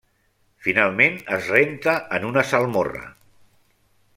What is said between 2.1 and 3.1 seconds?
en una salmorra.